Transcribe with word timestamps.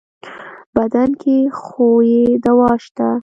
بدن 0.75 1.09
کې 1.21 1.35
خو 1.59 1.87
يې 2.09 2.23
دوا 2.43 2.71
شته. 2.83 3.09